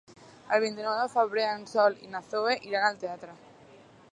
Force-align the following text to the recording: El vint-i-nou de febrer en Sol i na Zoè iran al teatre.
El 0.55 0.61
vint-i-nou 0.63 0.95
de 0.99 1.03
febrer 1.17 1.45
en 1.49 1.67
Sol 1.73 1.99
i 2.07 2.09
na 2.15 2.23
Zoè 2.31 2.57
iran 2.71 2.89
al 2.89 2.99
teatre. 3.05 3.37